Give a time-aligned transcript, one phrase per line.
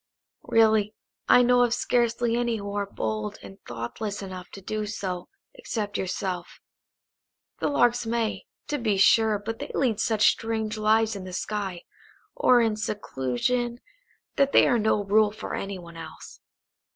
[0.47, 0.95] "Really,
[1.29, 5.95] I know of scarcely any who are bold and thoughtless enough to do so except
[5.95, 6.59] yourself.
[7.59, 11.83] The Larks may, to be sure, but they lead such strange lives in the sky,
[12.33, 13.79] or in seclusion,
[14.37, 16.39] that they are no rule for any one else.